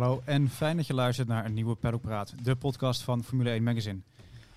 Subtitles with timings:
[0.00, 3.62] Hallo en fijn dat je luistert naar een nieuwe Peddelpraat, de podcast van Formule 1
[3.62, 4.00] Magazine.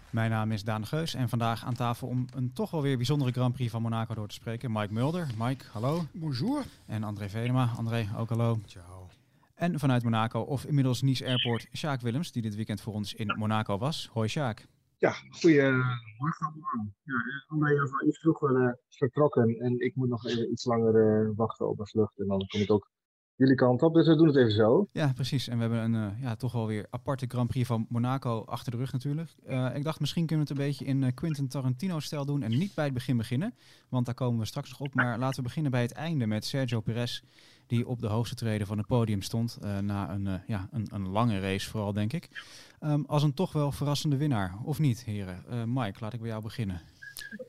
[0.09, 2.95] Mijn naam is Daan de Geus en vandaag aan tafel om een toch wel weer
[2.95, 4.71] bijzondere Grand Prix van Monaco door te spreken.
[4.71, 5.27] Mike Mulder.
[5.37, 6.01] Mike, hallo.
[6.11, 6.63] Bonjour.
[6.85, 7.71] En André Venema.
[7.77, 8.59] André, ook hallo.
[8.65, 9.07] Ciao.
[9.55, 13.35] En vanuit Monaco, of inmiddels Nice Airport, Sjaak Willems, die dit weekend voor ons in
[13.37, 14.09] Monaco was.
[14.13, 14.65] Hoi Sjaak.
[14.97, 16.93] Ja, goedemorgen allemaal.
[17.03, 17.15] Ja,
[17.47, 17.73] André
[18.07, 21.87] is vroeger uh, vertrokken en ik moet nog even iets langer uh, wachten op een
[21.87, 22.19] vlucht.
[22.19, 22.91] En dan kom ik ook
[23.43, 24.87] jullie kant op, dus we doen het even zo.
[24.91, 25.47] Ja, precies.
[25.47, 28.71] En we hebben een uh, ja, toch wel weer aparte Grand Prix van Monaco achter
[28.71, 29.29] de rug natuurlijk.
[29.73, 32.85] ik dacht misschien kunnen we het een beetje in Quentin Tarantino-stijl doen en niet bij
[32.85, 33.53] het begin beginnen.
[33.89, 34.93] Want daar komen we straks nog op.
[34.93, 37.21] Maar laten we beginnen bij het einde met Sergio Perez
[37.67, 39.57] die op de hoogste treden van het podium stond.
[39.63, 42.29] Uh, na een, uh, ja, een, een, lange race vooral, denk ik.
[42.81, 45.43] Um, als een toch wel verrassende winnaar, of niet, heren?
[45.51, 46.81] Uh, Mike, laat ik bij jou beginnen.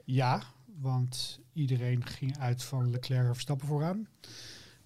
[0.05, 0.43] Ja,
[0.81, 4.07] want iedereen ging uit van Leclerc Verstappen vooraan.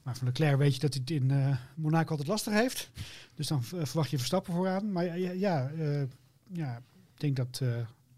[0.08, 2.90] Maar van Leclerc weet je dat hij het in Monaco altijd lastig heeft.
[3.34, 4.92] Dus dan verwacht je Verstappen vooraan.
[4.92, 5.70] Maar ja, ja,
[6.52, 6.76] ja
[7.14, 7.62] ik denk dat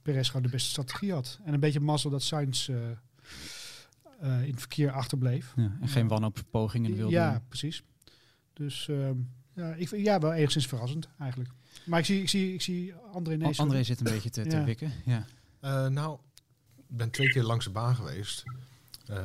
[0.03, 1.39] Perez gewoon de beste strategie had.
[1.45, 2.77] En een beetje mazzel dat Sainz uh,
[4.21, 5.53] in het verkeer achterbleef.
[5.57, 7.43] Ja, en geen wanhoopspogingen wilde Ja, doen.
[7.49, 7.83] precies.
[8.53, 9.11] Dus uh,
[9.55, 11.51] ja, ik, ja, wel enigszins verrassend eigenlijk.
[11.85, 13.59] Maar ik zie, ik zie, ik zie André Nees.
[13.59, 14.65] André zit een beetje te, te ja.
[14.65, 14.93] wikken.
[15.05, 15.27] Ja.
[15.65, 16.19] Uh, nou,
[16.77, 18.43] ik ben twee keer langs de baan geweest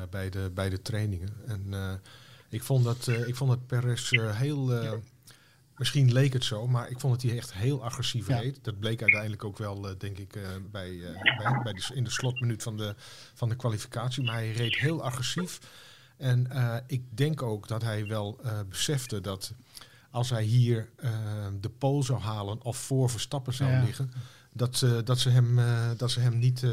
[0.09, 1.29] bij, de, bij de trainingen.
[1.47, 1.73] En
[2.56, 4.72] ik, vond dat, ik vond dat Perez heel
[5.78, 8.39] Misschien leek het zo, maar ik vond dat hij echt heel agressief ja.
[8.39, 8.64] reed.
[8.64, 12.03] Dat bleek uiteindelijk ook wel, uh, denk ik, uh, bij, uh, bij, bij de, in
[12.03, 12.95] de slotminuut van de,
[13.34, 14.23] van de kwalificatie.
[14.23, 15.59] Maar hij reed heel agressief.
[16.17, 16.47] En
[16.88, 19.53] ik denk ook dat hij wel besefte dat
[20.12, 20.90] als hij hier
[21.59, 23.84] de pole zou halen of voor Verstappen zou ja.
[23.84, 24.12] liggen,
[24.52, 25.59] dat, dat, ze hem,
[25.97, 26.66] dat ze hem niet,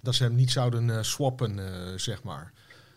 [0.00, 1.60] dat ze hem niet zouden swappen,
[2.00, 2.52] zeg maar.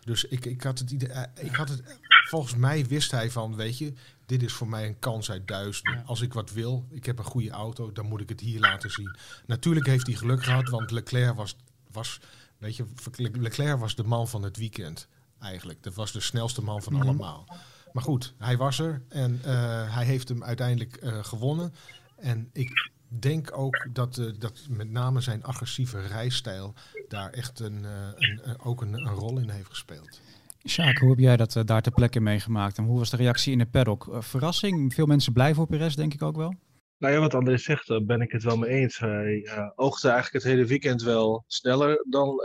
[0.08, 1.82] Dus ik, ik had het idee, ik had het,
[2.28, 3.92] volgens mij wist hij van, weet je,
[4.26, 5.94] dit is voor mij een kans uit duizenden.
[5.94, 6.02] Ja.
[6.06, 8.90] Als ik wat wil, ik heb een goede auto, dan moet ik het hier laten
[8.90, 9.16] zien.
[9.46, 11.56] Natuurlijk heeft hij geluk gehad, want Leclerc was,
[11.92, 12.20] was,
[12.58, 12.84] weet je,
[13.16, 15.08] Leclerc was de man van het weekend
[15.40, 15.82] eigenlijk.
[15.82, 17.08] Dat was de snelste man van mm -hmm.
[17.08, 17.46] allemaal.
[17.92, 21.74] Maar goed, hij was er en uh, hij heeft hem uiteindelijk uh, gewonnen.
[22.16, 26.74] En ik denk ook dat, uh, dat met name zijn agressieve rijstijl
[27.08, 30.20] daar echt een, een, een ook een, een rol in heeft gespeeld.
[30.66, 32.78] Sjaak, hoe heb jij dat uh, daar ter plekke meegemaakt?
[32.78, 34.06] En hoe was de reactie in de paddock?
[34.06, 34.94] Uh, verrassing?
[34.94, 36.54] Veel mensen blij voor Perez, denk ik ook wel?
[36.98, 38.98] Nou ja, wat André zegt, daar ben ik het wel mee eens.
[38.98, 42.36] Hij uh, oogde eigenlijk het hele weekend wel sneller dan,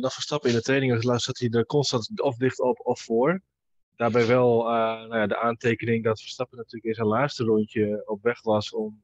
[0.00, 1.00] dan Verstappen in de trainingen.
[1.00, 3.40] Dus zat hij er constant of dicht op of voor.
[3.96, 8.42] Daarbij wel nou ja, de aantekening dat Verstappen natuurlijk in zijn laatste rondje op weg
[8.42, 9.02] was om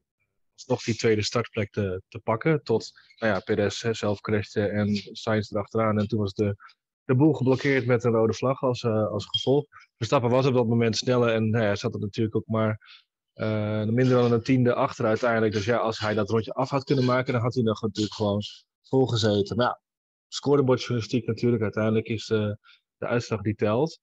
[0.67, 2.63] nog die tweede startplek te, te pakken.
[2.63, 5.99] Tot nou ja, Perez zelf crashte en Sainz erachteraan.
[5.99, 6.57] En toen was de
[7.05, 9.65] de boel geblokkeerd met een rode vlag als, uh, als gevolg.
[9.97, 13.03] Verstappen was op dat moment sneller en nou ja, zat er natuurlijk ook maar
[13.35, 15.53] uh, minder dan een tiende achter uiteindelijk.
[15.53, 18.15] Dus ja, als hij dat rondje af had kunnen maken, dan had hij nog natuurlijk
[18.15, 18.43] gewoon
[18.83, 19.61] volgezeten.
[19.61, 19.81] Ja,
[20.29, 21.63] scorebordjournalistiek natuurlijk.
[21.63, 22.59] Uiteindelijk is de,
[22.97, 24.01] de uitslag die telt.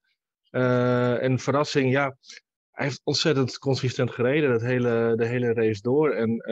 [0.51, 2.17] Uh, en verrassing, ja,
[2.81, 6.11] hij heeft ontzettend consistent gereden, dat hele, de hele race door.
[6.11, 6.43] En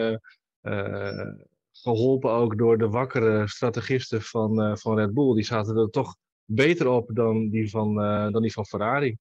[1.71, 5.33] geholpen ook door de wakkere strategisten van, van Red Bull.
[5.33, 9.17] Die zaten er toch beter op dan die van, uh, dan die van Ferrari.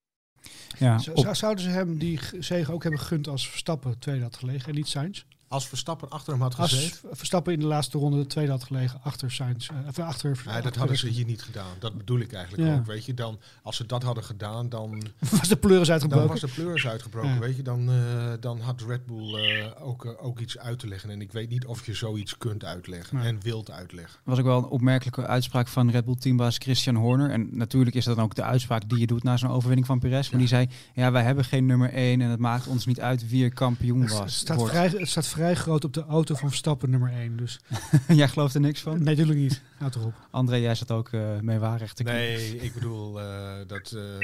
[0.78, 1.34] Ja, op...
[1.34, 4.88] Zouden ze hem die zege ook hebben gegund als Verstappen tweede had gelegen en niet
[4.88, 5.24] Sainz?
[5.48, 7.08] Als Verstappen achter hem had gezeten?
[7.08, 9.68] Als Verstappen in de laatste ronde de tweede had gelegen achter Sainz.
[9.98, 11.76] Uh, achter, ja, dat achter hadden ze hier niet gedaan.
[11.78, 12.76] Dat bedoel ik eigenlijk ja.
[12.76, 12.86] ook.
[12.86, 15.02] Weet je, dan, als ze dat hadden gedaan, dan...
[15.38, 16.28] was de pleuris uitgebroken?
[16.28, 17.38] Dan was de pleuris uitgebroken, ja.
[17.38, 17.62] weet je.
[17.62, 21.10] Dan, uh, dan had Red Bull uh, ook, ook iets uit te leggen.
[21.10, 24.18] En ik weet niet of je zoiets kunt uitleggen en wilt uitleggen.
[24.24, 27.30] was ook wel een opmerkelijke uitspraak van Red Bull teambaas Christian Horner.
[27.30, 29.98] En natuurlijk is dat dan ook de uitspraak die je doet na zo'n overwinning van
[29.98, 30.30] Perez.
[30.30, 33.28] Maar die zei, ja, wij hebben geen nummer 1 en het maakt ons niet uit
[33.28, 34.18] wie er kampioen was.
[34.18, 37.36] Het staat, vrij, het staat vrij groot op de auto van Verstappen nummer 1.
[37.36, 37.60] Dus.
[38.08, 38.92] jij gelooft er niks van?
[38.92, 39.62] Nee, natuurlijk niet.
[39.78, 40.14] Houd toch op.
[40.30, 44.20] André, jij zat ook uh, mee waarrecht te Nee, ik bedoel, uh, dat, uh,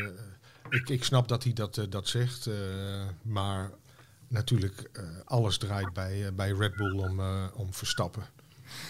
[0.70, 2.50] ik, ik snap dat hij dat, dat zegt.
[3.22, 3.70] maar
[4.28, 4.90] natuurlijk,
[5.24, 7.20] alles draait bij, bij Red Bull om,
[7.54, 8.22] om Verstappen.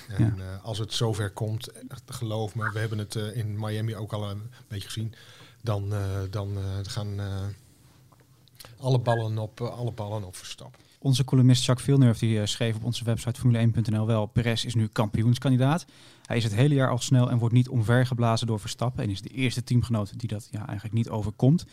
[0.09, 0.61] En ja.
[0.63, 1.69] als het zover komt,
[2.07, 5.15] geloof me, we hebben het in Miami ook al een beetje gezien.
[5.63, 5.93] Dan,
[6.31, 7.21] dan gaan
[8.77, 10.84] alle ballen op, alle ballen op Verstappen.
[11.05, 14.27] Onze columnist Jacques Villeneuve die uh, schreef op onze website formule1.nl wel...
[14.27, 15.87] Perez is nu kampioenskandidaat.
[16.23, 19.05] Hij is het hele jaar al snel en wordt niet omvergeblazen door Verstappen...
[19.05, 21.67] en is de eerste teamgenoot die dat ja, eigenlijk niet overkomt.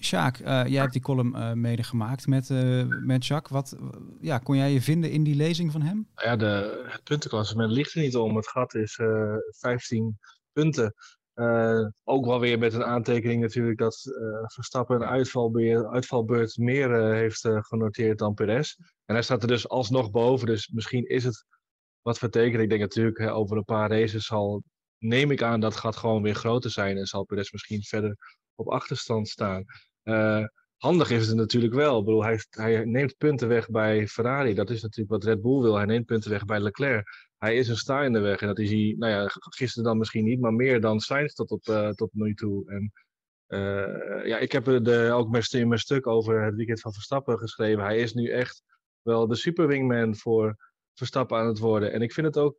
[0.00, 2.48] Sjaak, uh, jij hebt die column uh, mede gemaakt met,
[3.04, 3.52] met Jacques.
[3.52, 3.76] Wat
[4.20, 6.08] ja, kon jij je vinden in die lezing van hem?
[6.14, 8.36] Ja, de, het puntenklassement ligt er niet om.
[8.36, 8.98] Het gat is
[9.50, 10.18] 15
[10.52, 10.94] punten.
[11.38, 17.12] Uh, ook wel weer met een aantekening natuurlijk dat uh, Verstappen een uitvalbeurt, meer uh,
[17.12, 18.74] heeft genoteerd dan Perez.
[19.04, 21.44] En hij staat er dus alsnog boven, dus misschien is het
[22.02, 22.62] wat vertekend.
[22.62, 24.62] Ik denk natuurlijk over een paar races zal,
[24.98, 28.16] neem ik aan, dat gaat gewoon weer groter zijn en zal Perez misschien verder
[28.54, 29.64] op achterstand staan.
[30.76, 31.98] handig is het natuurlijk wel.
[31.98, 34.54] Ik bedoel, hij, hij neemt punten weg bij Ferrari.
[34.54, 35.76] Dat is natuurlijk wat Red Bull wil.
[35.76, 38.40] Hij neemt punten weg bij Leclerc hij is een sta in de weg.
[38.40, 41.50] En dat is hij, nou ja, gisteren dan misschien niet, maar meer dan Sainz tot,
[41.50, 42.70] op, uh, tot nu toe.
[42.70, 42.92] En
[43.48, 47.84] uh, ja, ik heb er ook in mijn stuk over het weekend van Verstappen geschreven.
[47.84, 48.62] Hij is nu echt
[49.02, 50.56] wel de superwingman voor
[50.94, 51.92] Verstappen aan het worden.
[51.92, 52.56] En ik vind het ook,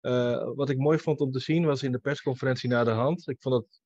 [0.00, 3.28] uh, wat ik mooi vond om te zien, was in de persconferentie na de hand.
[3.28, 3.80] Ik vond het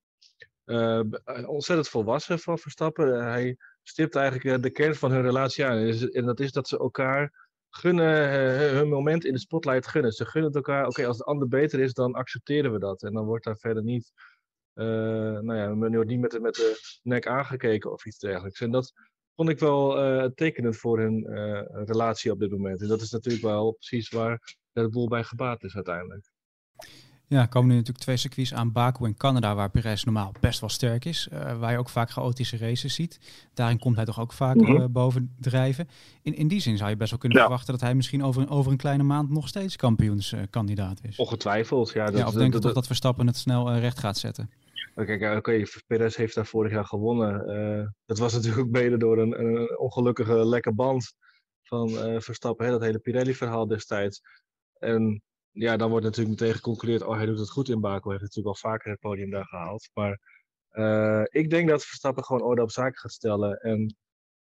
[1.47, 3.23] ontzettend volwassen van Verstappen.
[3.23, 5.77] hij stipt eigenlijk de kern van hun relatie aan.
[6.11, 7.46] En dat is dat ze elkaar
[7.77, 10.11] gunnen, uh, hun moment in de spotlight gunnen.
[10.11, 13.03] Ze gunnen het elkaar, oké, als de ander beter is, dan accepteren we dat.
[13.03, 14.11] En dan wordt daar verder niet,
[14.73, 14.85] uh,
[15.39, 18.61] nou ja, men wordt niet met de, met de nek aangekeken of iets dergelijks.
[18.61, 18.93] En dat
[19.35, 21.25] vond ik wel uh, tekenend voor hun
[21.85, 22.81] relatie op dit moment.
[22.81, 26.31] En dat is natuurlijk wel precies waar de boel bij gebaat is uiteindelijk.
[27.29, 30.69] Ja, komen nu natuurlijk twee circuits aan Baku en Canada, waar Perez normaal best wel
[30.69, 31.29] sterk is.
[31.33, 33.19] Uh, waar je ook vaak chaotische races ziet.
[33.53, 34.91] Daarin komt hij toch ook vaak mm -hmm.
[34.91, 35.89] boven drijven.
[36.21, 37.43] In, in die zin zou je best wel kunnen ja.
[37.43, 41.17] verwachten dat hij misschien over, over een kleine maand nog steeds kampioenskandidaat is.
[41.17, 42.05] Ongetwijfeld, ja.
[42.05, 44.49] Dat, ja of denk je toch dat Verstappen het snel uh, recht gaat zetten?
[44.95, 47.49] Kijk, oké, okay, Perez heeft daar vorig jaar gewonnen.
[47.49, 51.13] Uh, dat was natuurlijk ook mede door een, een ongelukkige lekke band
[51.63, 51.89] van
[52.21, 52.65] Verstappen.
[52.65, 54.21] Hè, dat hele Pirelli-verhaal destijds.
[54.79, 55.21] En
[55.57, 58.09] ja, dan wordt natuurlijk meteen geconcludeerd, oh hij doet het goed in Baku.
[58.09, 59.89] Hij heeft natuurlijk al vaker het podium daar gehaald.
[59.93, 60.19] Maar
[60.71, 63.57] uh, ik denk dat Verstappen gewoon orde op zaken gaat stellen.
[63.59, 63.95] En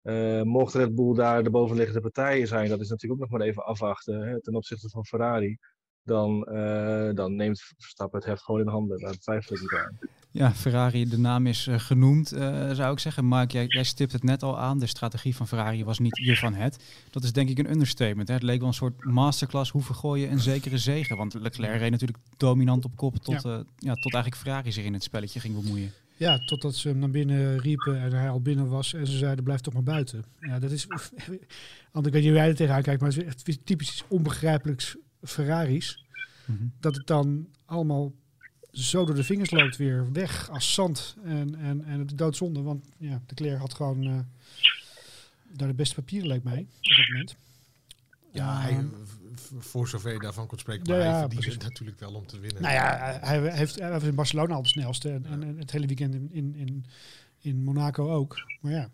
[0.04, 3.48] uh, mocht Red Bull daar de bovenliggende partijen zijn, dat is natuurlijk ook nog maar
[3.48, 5.58] even afwachten hè, ten opzichte van Ferrari.
[6.04, 9.00] Dan, uh, dan neemt Verstappen het heft gewoon in handen.
[9.00, 9.98] Daar twijfel ik niet aan.
[10.36, 13.26] Ja, Ferrari, de naam is uh, genoemd, uh, zou ik zeggen.
[13.26, 14.80] Mark, jij, jij, stipt het net al aan.
[14.80, 16.84] De strategie van Ferrari was niet hiervan het.
[17.10, 18.28] Dat is denk ik een understatement.
[18.28, 18.34] Hè?
[18.34, 21.18] Het leek wel een soort masterclass hoe vergooi je een zekere zegen.
[21.18, 23.50] Want Leclerc reed natuurlijk dominant op kop tot, ja.
[23.50, 25.92] Uh, ja, tot eigenlijk Ferrari zich in het spelletje ging bemoeien.
[26.18, 28.94] Ja, totdat ze hem naar binnen riepen en hij al binnen was.
[28.94, 30.24] En ze zeiden, blijf toch maar buiten.
[30.40, 30.88] Ja, dat is...
[31.94, 34.98] Want ik weet niet hoe jij er tegenaan kijkt, maar het is echt typisch onbegrijpelijks
[35.22, 36.06] Ferraris.
[36.46, 36.72] Mm -hmm.
[36.80, 38.14] Dat het dan allemaal
[38.84, 41.16] zo door de vingers loopt weer weg als zand.
[41.24, 44.20] En, en, en het is doodzonde, want ja, de Claire had gewoon uh,
[45.52, 47.36] daar de beste papieren, leek mij, op dat moment.
[48.32, 48.86] Ja, hij,
[49.58, 52.40] voor zover je daarvan kon spreken, maar ja, hij verdient het natuurlijk wel om te
[52.40, 52.62] winnen.
[52.62, 55.30] Nou ja, hij heeft, hij heeft in Barcelona al de snelste en, ja.
[55.30, 56.86] en, het hele weekend in, in, in,
[57.40, 58.36] in, Monaco ook.
[58.62, 58.90] Maar ja,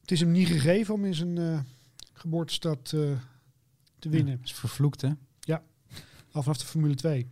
[0.00, 1.60] het is hem niet gegeven om in zijn uh,
[2.12, 3.10] geboortestad uh,
[3.98, 4.32] te winnen.
[4.32, 5.10] Ja, is vervloekt, hè?
[6.32, 7.28] Al vanaf de Formule 2.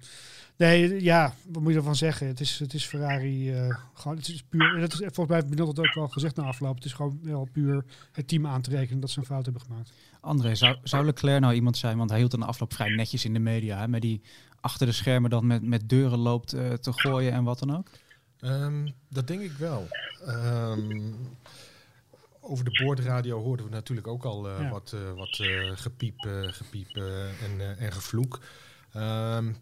[0.59, 2.27] Nee, ja, wat moet je ervan zeggen?
[2.27, 5.50] Het is, het is Ferrari uh, gewoon, het is puur, dat is volgens mij heb
[5.50, 6.75] het ook wel gezegd na afloop.
[6.75, 9.62] Het is gewoon wel puur het team aan te rekenen dat ze een fout hebben
[9.62, 9.93] gemaakt.
[10.21, 13.33] André, zou, zou Leclerc nou iemand zijn, want hij hield een afloop vrij netjes in
[13.33, 14.21] de media, hè, met die
[14.61, 17.89] achter de schermen dan met, met deuren loopt uh, te gooien en wat dan ook?
[18.41, 19.89] Um, dat denk ik wel.
[20.29, 21.15] Um,
[22.41, 24.71] over de boordradio hoorden we natuurlijk ook al uh, ja.
[24.71, 25.43] wat, wat
[25.75, 28.40] gepiep, gepiep en, en gevloek.
[28.97, 29.57] Um,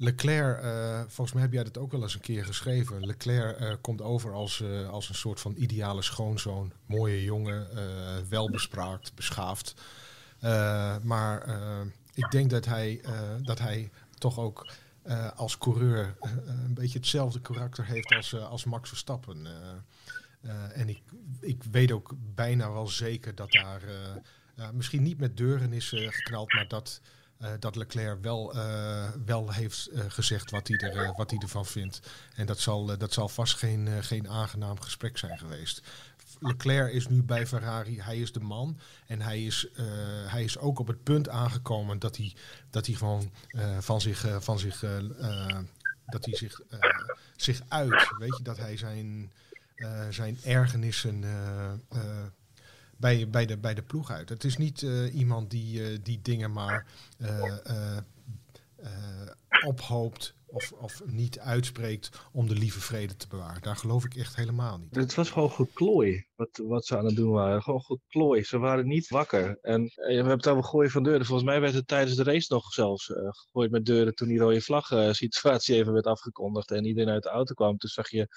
[0.00, 3.06] Leclerc, uh, volgens mij heb jij dat ook wel eens een keer geschreven.
[3.06, 6.72] Leclerc uh, komt over als, uh, als een soort van ideale schoonzoon.
[6.86, 7.66] Mooie jongen,
[8.28, 9.74] welbespraakt, beschaafd.
[11.02, 11.60] maar
[12.14, 13.04] ik denk dat hij,
[13.42, 14.70] dat hij toch ook
[15.36, 16.16] als coureur
[16.46, 19.46] een beetje hetzelfde karakter heeft als, als Max Verstappen.
[20.72, 21.02] en ik,
[21.40, 23.82] ik weet ook bijna wel zeker dat daar
[24.72, 27.00] misschien niet met deuren is geknald, maar dat
[27.42, 31.66] uh, dat Leclerc wel, uh, wel heeft uh, gezegd wat hij, er, wat hij ervan
[31.66, 32.00] vindt.
[32.34, 35.82] En dat zal, dat zal vast geen, geen aangenaam gesprek zijn geweest.
[36.40, 38.78] Leclerc is nu bij Ferrari, hij is de man.
[39.06, 39.68] En hij is,
[40.26, 42.34] hij is ook op het punt aangekomen dat hij,
[42.70, 43.32] dat hij gewoon
[43.78, 44.80] van zich, van zich,
[46.06, 46.60] dat hij zich,
[47.36, 48.08] zich uit.
[48.18, 49.32] Weet je, dat hij zijn,
[50.10, 51.24] zijn ergernissen
[52.98, 54.28] bij, bij, de, bij de ploeg uit.
[54.28, 56.86] Het is niet uh, iemand die, uh, die dingen maar
[57.20, 57.56] uh,
[59.66, 63.62] ophoopt of, of niet uitspreekt om de lieve vrede te bewaren.
[63.62, 64.94] Daar geloof ik echt helemaal niet.
[64.94, 67.62] Het was gewoon geklooi wat, wat ze aan het doen waren.
[67.62, 68.44] Gewoon geklooi.
[68.44, 69.58] Ze waren niet wakker.
[69.62, 71.26] En we hebben het over gooien van deuren.
[71.26, 74.60] Volgens mij werd het tijdens de race nog zelfs gegooid met deuren toen die rode
[74.60, 77.76] vlag situatie even werd afgekondigd en iedereen uit de auto kwam.
[77.78, 78.28] Toen zag je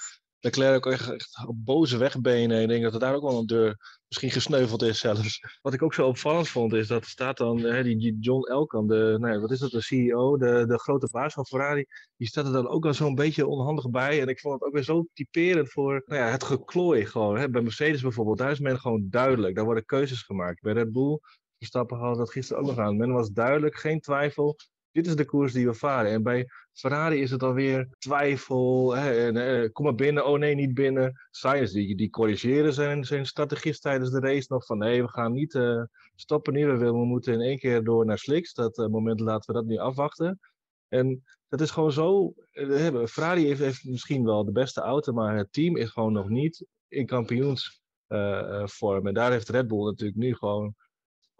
[0.43, 2.61] Leclerc ook echt, op boze wegbenen.
[2.61, 5.39] Ik denk dat er daar ook wel een deur misschien gesneuveld is zelfs.
[5.61, 9.15] Wat ik ook zo opvallend vond, is dat staat dan hè, die John Elkan, de,
[9.19, 11.85] nou ja, wat is dat, de CEO, de, de grote baas van Ferrari,
[12.17, 14.21] die staat er dan ook al zo'n beetje onhandig bij.
[14.21, 17.37] En ik vond het ook weer zo typerend voor nou ja, het geklooi gewoon.
[17.37, 17.49] Hè.
[17.49, 19.55] Bij Mercedes bijvoorbeeld, daar is men gewoon duidelijk.
[19.55, 20.61] Daar worden keuzes gemaakt.
[20.61, 21.19] Bij Red Bull,
[21.57, 22.97] Verstappen hadden dat gisteren ook nog aan.
[22.97, 24.57] Men was duidelijk, geen twijfel
[24.91, 26.11] dit is de koers die we varen.
[26.11, 28.95] En bij Ferrari is het alweer twijfel.
[28.95, 31.13] Hè, en, eh, kom maar binnen, oh nee, niet binnen.
[31.29, 35.31] Sainz die, die corrigeren zijn, zijn strategist tijdens de race nog van nee, we gaan
[35.31, 35.83] niet uh,
[36.15, 36.65] stoppen nu.
[36.65, 38.53] We, we moeten in één keer door naar Slicks.
[38.53, 40.39] Dat uh, moment laten we dat nu afwachten.
[40.87, 42.33] En dat is gewoon zo.
[43.05, 46.65] Ferrari heeft, heeft, misschien wel de beste auto, maar het team is gewoon nog niet
[46.87, 49.07] in kampioensvorm.
[49.07, 50.75] en daar heeft Red Bull natuurlijk nu gewoon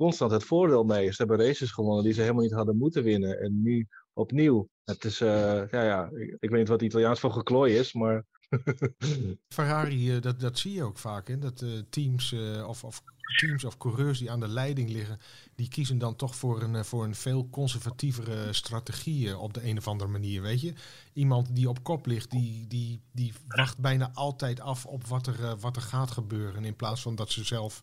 [0.01, 1.11] constant het voordeel mee.
[1.11, 3.39] Ze hebben races gewonnen die ze helemaal niet hadden moeten winnen.
[3.39, 4.69] En nu opnieuw.
[4.83, 8.25] Het is, uh, ja, ja, ik, weet niet wat Italiaans voor geklooi is, maar...
[9.55, 11.41] Ferrari, uh, dat, dat zie je ook vaak.
[11.41, 12.35] Dat uh, teams,
[12.67, 13.03] of, of
[13.39, 15.19] teams of coureurs die aan de leiding liggen,
[15.55, 19.87] die kiezen dan toch voor een, voor een veel conservatievere strategie op de een of
[19.87, 20.41] andere manier.
[20.41, 20.73] Weet je,
[21.13, 25.57] iemand die op kop ligt, die, die, die wacht bijna altijd af op wat er,
[25.59, 26.65] wat er gaat gebeuren.
[26.65, 27.81] In plaats van dat ze zelf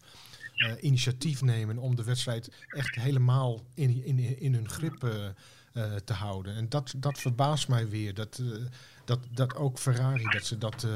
[0.59, 5.13] uh, initiatief nemen om de wedstrijd echt helemaal in, in, in hun grip uh,
[5.73, 6.55] uh, te houden.
[6.55, 8.15] En dat, dat verbaast mij weer.
[8.15, 8.43] Dat,
[9.05, 10.87] dat, dat ook Ferrari, dat ze dat,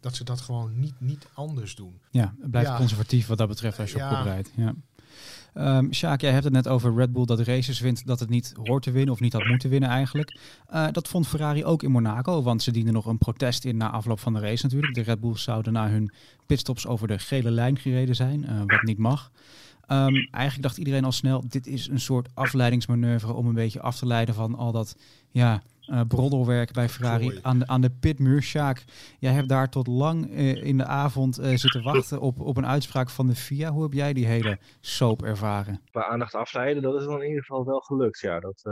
[0.00, 2.00] dat, ze dat gewoon niet, niet anders doen.
[2.10, 2.76] Ja, het blijft ja.
[2.76, 4.10] conservatief wat dat betreft als je ja.
[4.10, 4.50] op kop rijdt.
[4.56, 4.74] Ja.
[5.58, 8.54] Um, Sjaak, jij hebt het net over Red Bull dat races wint dat het niet
[8.62, 10.38] hoort te winnen of niet had moeten winnen eigenlijk.
[10.72, 13.90] Uh, dat vond Ferrari ook in Monaco, want ze dienden nog een protest in na
[13.90, 14.94] afloop van de race natuurlijk.
[14.94, 16.12] De Red Bulls zouden na hun
[16.46, 19.30] pitstops over de gele lijn gereden zijn, uh, wat niet mag.
[19.88, 23.98] Um, eigenlijk dacht iedereen al snel, dit is een soort afleidingsmanoeuvre om een beetje af
[23.98, 24.96] te leiden van al dat
[25.30, 28.42] ja, uh, broddelwerk bij Ferrari aan de, aan de pitmuur.
[28.42, 28.84] Sjaak,
[29.18, 32.66] jij hebt daar tot lang uh, in de avond uh, zitten wachten op, op een
[32.66, 33.70] uitspraak van de FIA.
[33.70, 35.80] Hoe heb jij die hele soap ervaren?
[35.92, 38.20] Bij aandacht afleiden, dat is dan in ieder geval wel gelukt.
[38.20, 38.62] Ja, dat,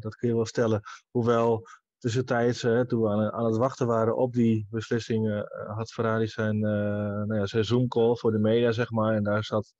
[0.00, 0.80] dat kun je wel stellen.
[1.10, 1.66] Hoewel
[1.98, 7.34] tussentijds, toen we aan, aan, het wachten waren op die beslissingen, had Ferrari zijn, nou
[7.34, 9.14] ja, zijn Zoom-call voor de media, zeg maar.
[9.14, 9.74] En daar zat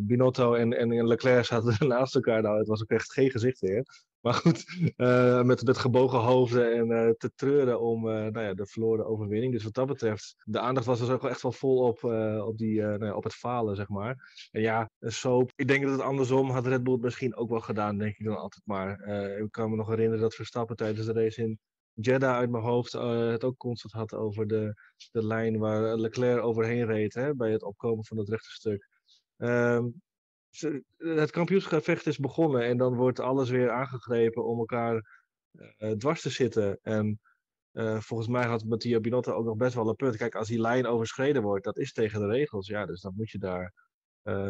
[0.00, 2.42] Binotto en, en Leclerc zaten naast elkaar.
[2.42, 3.84] Nou, het was ook echt geen gezicht weer.
[4.20, 4.64] Maar goed,
[4.96, 9.06] uh, met, met gebogen hoofden en uh, te treuren om uh, nou ja, de verloren
[9.06, 9.52] overwinning.
[9.52, 12.04] Dus wat dat betreft, de aandacht was dus ook echt wel vol op,
[12.44, 14.48] op, die, nou ja, op het falen, zeg maar.
[14.50, 15.52] En ja, soap.
[15.56, 18.24] Ik denk dat het andersom had Red Bull het misschien ook wel gedaan, denk ik
[18.24, 19.08] dan altijd maar.
[19.38, 21.58] ik kan me nog herinneren dat Verstappen tijdens de race in
[21.92, 24.74] Jeddah uit mijn hoofd het ook constant had over de,
[25.10, 28.88] de lijn waar Leclerc overheen reed hè, bij het opkomen van het rechte stuk.
[29.36, 30.02] Um,
[30.96, 35.22] het kampioensgevecht is begonnen en dan wordt alles weer aangegrepen om elkaar
[35.78, 36.78] uh, dwars te zitten.
[36.82, 37.20] En
[37.72, 40.16] uh, volgens mij had Mattia Binotto ook nog best wel een punt.
[40.16, 42.66] Kijk, als die lijn overschreden wordt, dat is tegen de regels.
[42.66, 43.88] Ja, dus dan moet je daar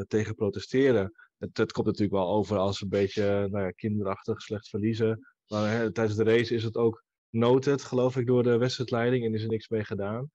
[0.08, 1.12] tegen protesteren.
[1.38, 5.26] Het, het, komt natuurlijk wel over als een beetje nou ja, kinderachtig slecht verliezen.
[5.46, 9.42] Maar tijdens de race is het ook noted, geloof ik, door de wedstrijdleiding en is
[9.42, 10.30] er niks mee gedaan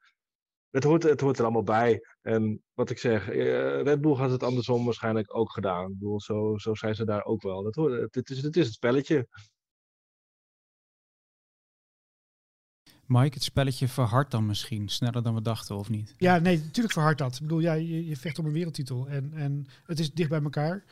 [0.75, 2.05] het hoort, het hoort er allemaal bij.
[2.21, 5.91] En wat ik zeg, uh, Red Bull had het andersom waarschijnlijk ook gedaan.
[5.91, 7.63] Ik bedoel, zo, zo zijn ze daar ook wel.
[7.63, 9.27] Dat hoort, het, is, het is het spelletje.
[13.05, 16.13] Mike, het spelletje verhardt dan misschien sneller dan we dachten, of niet?
[16.17, 17.35] Ja, nee, natuurlijk verhardt dat.
[17.35, 20.41] Ik bedoel, ja, je, je vecht om een wereldtitel en, en het is dicht bij
[20.41, 20.83] elkaar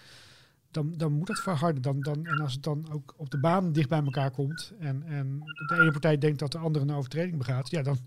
[0.74, 1.82] dan, dan moet het verharden.
[1.82, 5.04] Dan, dan, en als het dan ook op de baan dicht bij elkaar komt en,
[5.04, 7.98] en de ene partij denkt dat de andere een overtreding begaat, ja, dan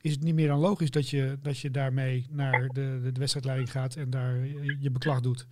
[0.00, 3.70] is het niet meer dan logisch dat je, dat je daarmee naar de, de, wedstrijdleiding
[3.70, 4.46] gaat en daar
[4.80, 5.46] je beklag doet.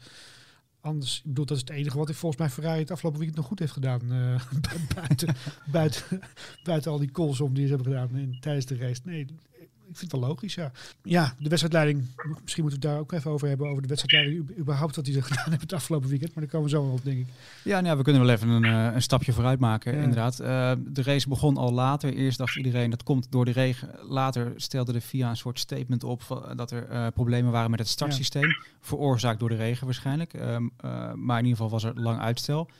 [0.80, 3.40] Anders, ik bedoel, dat is het enige wat ik volgens mij Ferrari het afgelopen weekend
[3.40, 4.12] nog goed heeft gedaan.
[4.12, 4.42] Uh,
[4.94, 5.34] buiten,
[5.66, 6.20] buiten,
[6.62, 9.00] buiten al die calls om die ze hebben gedaan tijdens de race.
[9.04, 9.26] Nee,
[9.90, 10.72] ik vind het wel logisch, ja.
[11.02, 12.06] Ja, de wedstrijdleiding,
[12.42, 15.14] misschien moeten we het daar ook even over hebben, over de wedstrijdleiding, überhaupt wat die
[15.14, 17.26] ze gedaan hebben het afgelopen weekend, maar daar komen we zo wel op, denk ik.
[17.64, 20.02] Ja, nou ja, we kunnen wel even een, uh, een stapje vooruit maken, ja.
[20.02, 20.40] inderdaad.
[20.40, 22.14] Uh, de race begon al later.
[22.14, 23.90] Eerst dacht iedereen, dat komt door de regen.
[24.02, 27.88] Later stelde de FIA een soort statement op dat er uh, problemen waren met het
[27.88, 28.62] startsysteem, ja.
[28.80, 30.34] veroorzaakt door de regen waarschijnlijk.
[30.34, 30.68] Ehm,
[31.14, 32.70] maar in ieder geval was er lang uitstel.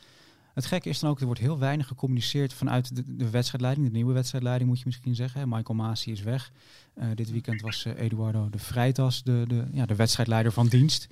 [0.53, 3.93] Het gekke is dan ook, er wordt heel weinig gecommuniceerd vanuit de, de wedstrijdleiding, de
[3.93, 5.49] nieuwe wedstrijdleiding moet je misschien zeggen.
[5.49, 6.51] Michael Masi is weg.
[6.95, 11.07] Uh, dit weekend was uh, Eduardo de Vrijtas de, de, ja, de wedstrijdleider van dienst.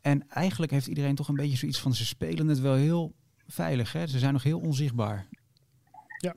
[0.00, 3.14] En eigenlijk heeft iedereen toch een beetje zoiets van, ze spelen het wel heel
[3.46, 3.92] veilig.
[3.92, 4.06] Hè?
[4.06, 5.26] Ze zijn nog heel onzichtbaar.
[6.18, 6.34] Ja,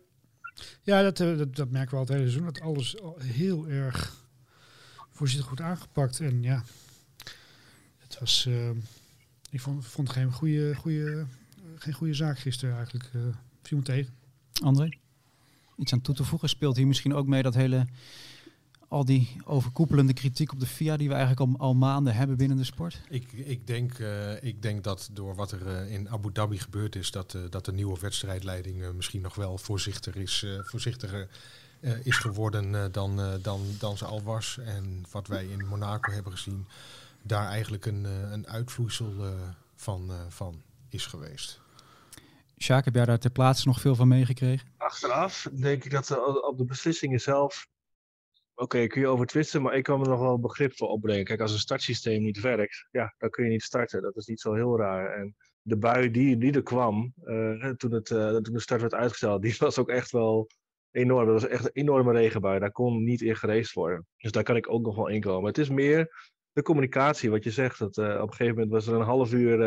[0.82, 2.46] ja dat, uh, dat, dat merken we al het hele seizoen.
[2.46, 4.26] Dat alles heel erg
[5.10, 6.20] voorzichtig goed aangepakt.
[6.20, 6.64] En ja,
[7.98, 8.50] het was,
[9.50, 11.26] ik vond, vond geen goede, goede
[11.82, 13.10] geen goede zaak gisteren eigenlijk.
[13.14, 13.22] Uh,
[13.62, 14.14] viel me tegen.
[14.64, 14.90] André?
[15.78, 16.50] Iets aan toe te voegen?
[16.50, 17.86] Speelt hier misschien ook mee dat hele
[18.90, 22.58] al die overkoepelende kritiek op de FIA die we eigenlijk al, al maanden hebben binnen
[22.58, 23.02] de sport?
[23.10, 26.96] Ik, ik, denk, uh, ik denk dat door wat er uh, in Abu Dhabi gebeurd
[26.96, 31.28] is, dat, uh, dat de nieuwe wedstrijdleiding misschien nog wel voorzichtiger is, voorzichtiger,
[32.04, 34.58] is geworden dan, dan, dan ze al was.
[34.66, 36.66] En wat wij in Monaco hebben gezien,
[37.22, 39.14] daar eigenlijk een, een uitvloeisel
[39.76, 41.60] van, van is geweest.
[42.64, 44.74] Sjaak, heb jij daar ter plaatse nog veel van meegekregen?
[44.78, 47.68] Achteraf denk ik dat op de beslissingen zelf
[48.60, 51.26] Oké, kun je over twisten, maar ik kan er nog wel begrip voor opbrengen.
[51.26, 54.02] Kijk, als een startsysteem niet werkt, ja, dan kun je niet starten.
[54.02, 55.14] Dat is niet zo heel raar.
[55.14, 58.94] En de bui die, die er kwam, uh, toen, het, uh, toen de start werd
[58.94, 60.48] uitgesteld, die was ook echt wel
[60.92, 61.26] enorm.
[61.26, 62.60] Dat was echt een enorme regenbui.
[62.60, 64.08] Daar kon niet in gereest worden.
[64.18, 65.48] Dus daar kan ik ook nog wel in komen.
[65.48, 67.80] Het is meer de communicatie, wat je zegt.
[67.80, 69.58] Dat, uh, op een gegeven moment was er een half uur,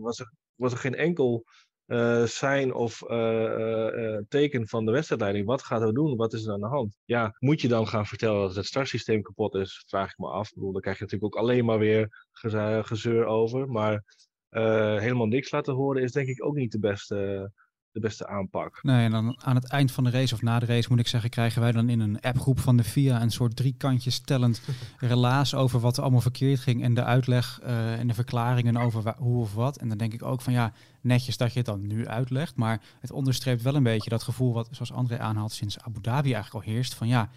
[0.00, 1.44] was, er, was er geen enkel
[1.86, 5.46] uh, zijn of uh, teken van de wedstrijdleiding.
[5.46, 6.16] Wat gaat er doen?
[6.16, 6.96] Wat is er aan de hand?
[7.04, 9.84] Ja, moet je dan gaan vertellen dat het startsysteem kapot is?
[9.86, 10.48] Vraag ik me af.
[10.48, 12.26] Ik bedoel, daar krijg je natuurlijk ook alleen maar weer
[12.82, 13.68] gezeur over.
[13.68, 14.04] Maar
[15.00, 17.50] helemaal niks laten horen is denk ik ook niet de beste
[17.96, 18.78] de beste aanpak.
[18.82, 21.08] Nee, en dan aan het eind van de race of na de race moet ik
[21.08, 24.60] zeggen, krijgen wij dan in een appgroep van de FIA een soort drie kantjes tellend
[24.98, 29.14] relaas over wat er allemaal verkeerd ging en de uitleg uh, en de verklaringen over
[29.18, 29.76] hoe of wat.
[29.76, 32.82] En dan denk ik ook van ja, netjes dat je het dan nu uitlegt, maar
[33.00, 36.66] het onderstreept wel een beetje dat gevoel wat, zoals André aanhaalt, sinds Abu Dhabi eigenlijk
[36.66, 37.30] al heerst van ja,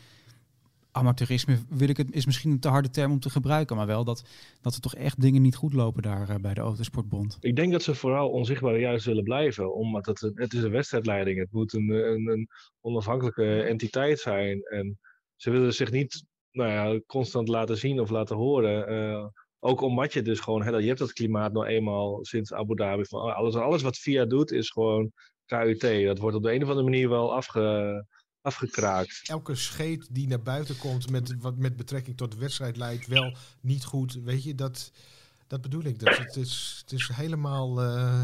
[1.00, 4.04] amateurisme wil ik het, is misschien een te harde term om te gebruiken, maar wel
[4.04, 4.24] dat,
[4.62, 7.38] dat er toch echt dingen niet goed lopen daar uh, bij de Autosportbond.
[7.42, 11.40] Ik denk dat ze vooral onzichtbaar juist willen blijven, omdat het, het is een wedstrijdleiding.
[11.40, 12.48] Het moet een, een, een
[12.82, 14.62] onafhankelijke entiteit zijn.
[14.64, 15.00] En
[15.36, 18.92] ze willen zich niet nou ja, constant laten zien of laten horen.
[18.92, 19.26] Uh,
[19.60, 23.06] ook omdat je dus gewoon, je hebt dat klimaat nou eenmaal sinds Abu Dhabi.
[23.06, 25.12] Van oh, alles, alles wat VIA doet is gewoon
[25.46, 26.06] KUT.
[26.06, 28.06] Dat wordt op de een of andere manier wel afge,
[28.42, 29.22] afgekraakt.
[29.24, 33.36] Elke scheet die naar buiten komt met, wat met betrekking tot de wedstrijd leidt wel
[33.62, 34.14] niet goed.
[34.14, 34.92] Weet je, dat,
[35.48, 36.00] dat bedoel ik.
[36.00, 37.84] Dat, het, is, het is helemaal...
[37.84, 38.24] Uh,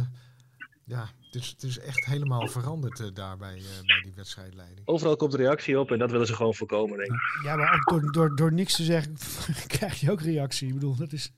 [0.88, 4.88] ja, het is, het is echt helemaal veranderd uh, daar bij, uh, bij die wedstrijdleiding.
[4.88, 7.44] Overal komt reactie op en dat willen ze gewoon voorkomen, denk ik.
[7.44, 9.16] Ja, maar ook door, door, door niks te zeggen
[9.78, 10.68] krijg je ook reactie.
[10.68, 11.32] Ik bedoel, dat is...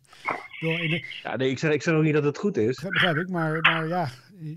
[0.60, 1.06] Wel in de...
[1.24, 2.76] Ja, nee, ik zeg, ik zeg ook niet dat het goed is.
[2.78, 4.10] Dat begrijp ik, maar, maar ja,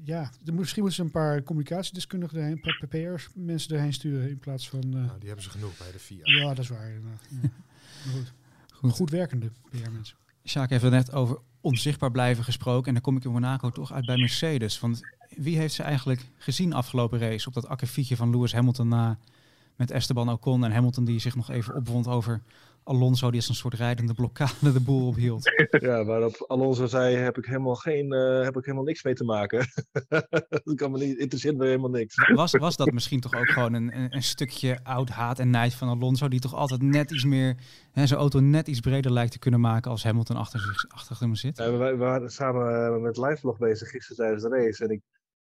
[0.05, 4.38] ja, misschien moeten ze een paar communicatiedeskundigen erheen, een paar PP'ers mensen erheen sturen in
[4.38, 4.85] plaats van...
[4.87, 4.93] Uh...
[4.93, 6.21] Nou, die hebben ze genoeg bij de VIA.
[6.23, 6.90] Ja, dat is waar.
[6.90, 6.99] Ja.
[8.12, 8.33] goed.
[8.73, 8.93] goed.
[8.93, 10.16] goed werkende PR-mensen.
[10.45, 12.87] Sjaak heeft er net over onzichtbaar blijven gesproken.
[12.87, 14.81] En dan kom ik in Monaco toch uit bij Mercedes.
[14.81, 19.19] Want wie heeft ze eigenlijk gezien afgelopen race op dat akkefietje van Lewis Hamilton na
[19.77, 22.43] met Esteban Ocon en Hamilton die zich nog even opwond over
[22.85, 25.51] Alonso die als een soort rijdende blokkade de boel ophield.
[25.71, 29.25] Ja, waarop Alonso zei, heb ik helemaal, geen, uh, heb ik helemaal niks mee te
[29.25, 29.66] maken.
[30.64, 32.14] dat kan me niet, interesseert me helemaal niks.
[32.35, 35.75] Was, was dat misschien toch ook gewoon een, een, een stukje oud haat en nijd
[35.75, 37.57] van Alonso, die toch altijd net iets meer,
[37.93, 41.16] hè, zijn auto net iets breder lijkt te kunnen maken als Hamilton achter, zich, achter
[41.19, 41.59] hem zit?
[41.59, 45.01] Ja, we, we waren samen eh, met Liveblog bezig gisteren tijdens de race en ik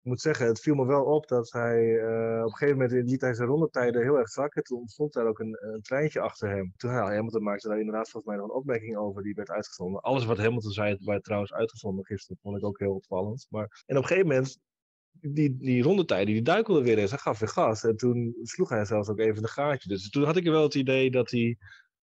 [0.04, 3.10] ik moet zeggen, het viel me wel op dat hij uh, op een gegeven moment
[3.10, 4.62] liet hij zijn rondetijden heel erg zakken.
[4.62, 6.72] Toen ontstond daar ook een, een treintje achter hem.
[6.76, 10.00] Toen hij Hamilton maakte daar inderdaad volgens mij nog een opmerking over die werd uitgezonden.
[10.00, 13.46] Alles wat Hamilton zei werd trouwens uitgezonden gisteren, vond ik ook heel opvallend.
[13.50, 14.58] Maar, en op een gegeven moment,
[15.10, 17.10] die, die rondetijden die duikelden weer eens.
[17.10, 17.84] Hij gaf weer gas.
[17.84, 19.88] En toen sloeg hij zelfs ook even de gaatje.
[19.88, 21.56] Dus toen had ik wel het idee dat hij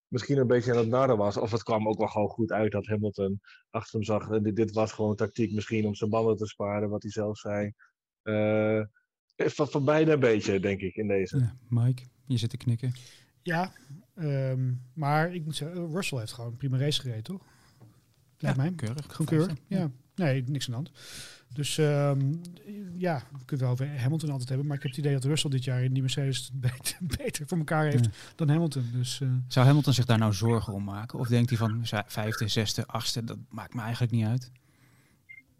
[0.08, 1.36] misschien een beetje aan het narren was.
[1.36, 4.28] Of het kwam ook wel gewoon goed uit dat Hamilton achter hem zag.
[4.28, 7.72] Dit, dit was gewoon tactiek misschien om zijn banden te sparen, wat hij zelf zei.
[8.24, 8.80] Uh,
[9.36, 11.38] van, van beide een beetje, denk ik, in deze.
[11.38, 12.92] Ja, Mike, je zit te knikken.
[13.42, 13.72] Ja,
[14.18, 17.42] um, maar ik moet zeggen, Russell heeft gewoon een prima race gereden, toch?
[18.38, 18.72] Lijkt ja, mij.
[18.72, 19.06] keurig.
[19.08, 19.90] Gewoon keurig, ja.
[20.14, 20.90] Nee, niks aan de hand.
[21.54, 22.40] Dus um,
[22.96, 24.66] ja, we kunnen wel over Hamilton altijd hebben.
[24.66, 27.58] Maar ik heb het idee dat Russell dit jaar in die Mercedes beter, beter voor
[27.58, 28.84] elkaar heeft dan Hamilton.
[28.92, 31.18] Dus, uh, Zou Hamilton zich daar nou zorgen om maken?
[31.18, 34.50] Of denkt hij van vijfde, zesde, achtste, dat maakt me eigenlijk niet uit?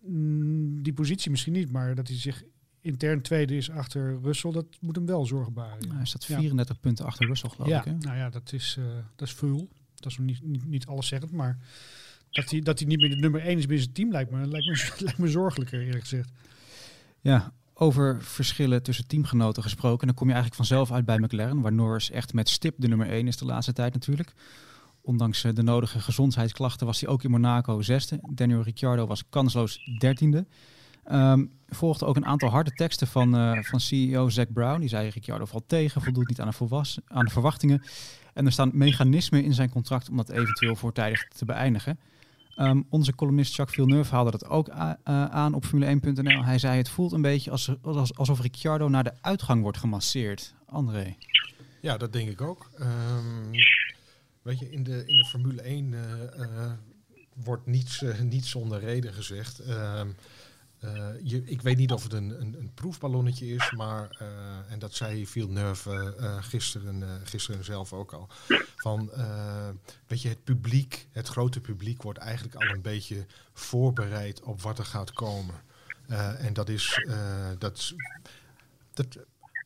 [0.07, 2.43] Mm, die positie misschien niet, maar dat hij zich
[2.81, 5.87] intern tweede is achter Russell, dat moet hem wel zorgen baren.
[5.89, 5.95] Ja.
[5.95, 7.79] hij staat 34 punten achter Russell, geloof ja.
[7.79, 7.85] ik.
[7.85, 7.95] Hè?
[7.99, 8.85] Nou ja, dat is, uh,
[9.17, 9.69] dat is veel.
[9.95, 11.59] Dat is nog niet, niet, niet alles zeggend, maar
[12.31, 14.47] dat hij, dat hij niet meer de nummer 1 is binnen zijn team lijkt me,
[14.47, 16.31] lijkt me, lijkt me zorgelijker, eerlijk gezegd.
[17.21, 20.07] Ja, over verschillen tussen teamgenoten gesproken.
[20.07, 23.09] Dan kom je eigenlijk vanzelf uit bij McLaren, waar Norris echt met stip de nummer
[23.09, 24.33] 1 is de laatste tijd natuurlijk.
[25.03, 28.21] Ondanks eh, de nodige gezondheidsklachten was hij ook in Monaco zesde.
[28.31, 30.47] Daniel Ricciardo was kansloos dertiende.
[31.13, 34.81] Um, volgde ook een aantal harde teksten van, uh, van CEO Zack Brown.
[34.81, 37.83] Die zei Ricciardo valt tegen, voldoet niet aan de, aan de verwachtingen.
[38.35, 41.99] En er staan mechanismen in zijn contract om dat eventueel voortijdig te beëindigen.
[42.57, 44.93] Um, onze columnist Jacques Villeneuve haalde dat ook uh,
[45.25, 46.45] aan op Formule1.nl.
[46.45, 47.75] Hij zei het voelt een beetje als,
[48.15, 50.55] alsof Ricciardo naar de uitgang wordt gemasseerd.
[50.67, 51.17] André.
[51.81, 52.71] Ja, dat denk ik ook.
[52.81, 53.51] Um,
[54.43, 56.73] weet je, in de, in de Formule 1 eh, eh,
[57.35, 59.59] wordt niets, eh, niet zonder reden gezegd.
[59.59, 60.11] Ehm,
[60.79, 64.11] eh, je, ik weet niet of het een, een, proefballonnetje is, maar,
[64.69, 68.29] en dat zei Villeneuve eh, gisteren, gisteren zelf ook al,
[68.77, 69.11] van,
[70.07, 74.79] weet je, het publiek, het grote publiek wordt eigenlijk al een beetje voorbereid op wat
[74.79, 75.55] er gaat komen.
[76.39, 77.07] En dat is,
[77.59, 77.95] dat,
[78.93, 79.19] dat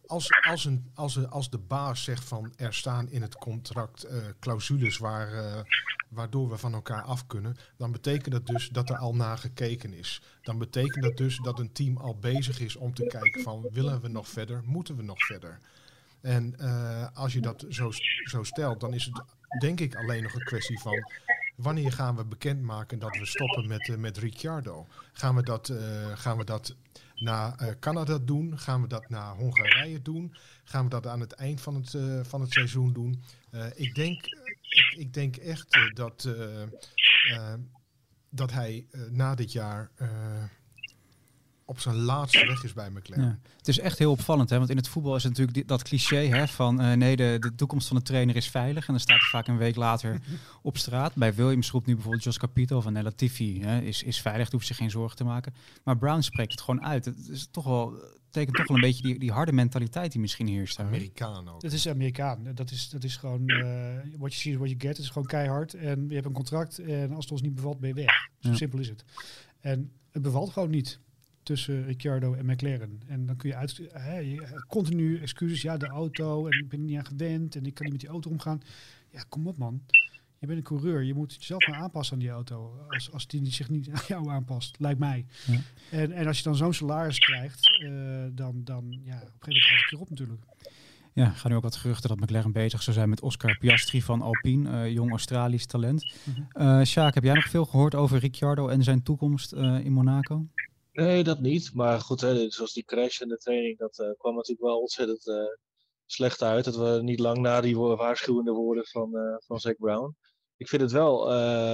[0.07, 4.19] als, als, een, als, als de baas zegt van er staan in het contract eh,
[4.41, 5.63] clausules waar, eh,
[6.09, 9.93] waardoor we van elkaar af kunnen, dan betekent dat dus dat er al naar gekeken
[9.93, 10.23] is.
[10.43, 14.01] Dan betekent dat dus dat een team al bezig is om te kijken van willen
[14.01, 15.61] we nog verder, moeten we nog verder.
[16.21, 17.91] En eh, als je dat zo,
[18.25, 19.23] zo stelt, dan is het
[19.61, 21.11] denk ik alleen nog een kwestie van
[21.57, 24.87] wanneer gaan we bekendmaken dat we stoppen met, met Ricciardo?
[25.13, 25.73] Gaan we dat,
[26.15, 26.75] gaan we dat
[27.21, 28.59] naar eh, Canada doen?
[28.59, 30.35] Gaan we dat naar Hongarije doen?
[30.65, 33.23] Gaan we dat aan het eind van het, eh, van het seizoen doen?
[33.51, 34.27] Eh, ik, denk,
[34.63, 36.29] ik, ik denk echt dat,
[38.31, 39.91] dat hij na dit jaar
[41.67, 43.25] op zijn laatste weg is bij McLaren.
[43.25, 43.39] Ja.
[43.57, 44.59] Het is echt heel opvallend, hè?
[44.59, 47.55] want in het voetbal is het natuurlijk dat cliché hè, van eh, nee, de, de
[47.55, 48.87] toekomst van de trainer is veilig.
[48.87, 50.21] En dan staat hij vaak een week later
[50.63, 51.15] op straat.
[51.15, 54.67] Bij Williams roept nu bijvoorbeeld Jos Capito van nee, Latifi hè, is, is veilig, hoeft
[54.67, 55.55] zich geen zorgen te maken.
[55.85, 57.05] Maar Brown spreekt het gewoon uit.
[57.05, 57.95] Het is toch wel,
[58.31, 60.77] tekent toch wel een beetje die, die harde mentaliteit die misschien heerst.
[60.77, 60.87] daar.
[60.87, 61.61] Amerikaan ook.
[61.61, 62.55] Dat is Amerikaan.
[62.55, 64.89] Dat is, dat is gewoon, eh wat je ziet, wat je get.
[64.89, 65.75] Het is gewoon keihard.
[65.75, 68.29] En je hebt een contract en als het ons niet bevalt, ben je weg.
[68.41, 68.57] Zo Ja.
[68.57, 69.05] simpel is het.
[69.61, 71.01] En het bevalt gewoon niet
[71.47, 73.01] tussen Ricciardo en McLaren.
[73.07, 75.63] En dan kun je uit, je- continu excuses.
[75.63, 78.01] Ja, de auto en ik ben er niet aan gewend en ik kan niet met
[78.01, 78.61] die auto omgaan.
[79.11, 79.81] Ja, kom op man.
[80.39, 81.03] Je bent een coureur.
[81.03, 82.85] Je moet jezelf maar aanpassen aan die auto.
[82.89, 85.27] Als, als die zich niet aan jou aanpast, lijkt mij.
[85.47, 85.59] Ja.
[85.91, 87.91] En, en als je dan zo'n salaris krijgt, eh,
[88.33, 90.41] dan, dan ja, op een gegeven moment gaat het erop natuurlijk.
[91.13, 94.23] Ja, gaan nu ook wat geruchten dat McLaren bezig zou zijn met Oscar Piastri van
[94.23, 96.13] Alpine, eh, jong Australisch talent.
[96.53, 100.47] Eh Sjaak, heb jij nog veel gehoord over Ricciardo en zijn toekomst in Monaco?
[100.97, 101.75] Nee, dat niet.
[101.75, 105.29] Maar goed, hè, zoals die crash in de training, dat eh, kwam natuurlijk wel ontzettend
[105.29, 105.45] eh,
[106.07, 106.65] slecht uit.
[106.65, 110.17] Dat we niet lang na die waarschuwende woorden van, eh van Zack Brown.
[110.57, 111.19] Ik vind het wel